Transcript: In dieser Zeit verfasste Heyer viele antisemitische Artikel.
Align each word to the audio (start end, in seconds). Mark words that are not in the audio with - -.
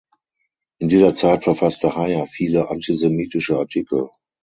In 0.79 0.87
dieser 0.89 1.13
Zeit 1.13 1.43
verfasste 1.43 1.95
Heyer 1.95 2.25
viele 2.25 2.71
antisemitische 2.71 3.59
Artikel. 3.59 4.09